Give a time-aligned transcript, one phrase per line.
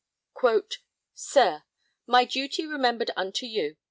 [1.13, 1.61] SIR,
[2.07, 3.77] My duty remembered unto you.